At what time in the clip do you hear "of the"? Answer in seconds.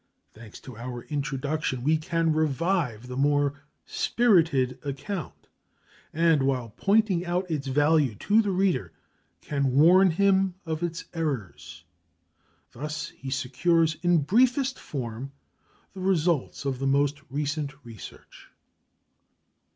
16.65-16.87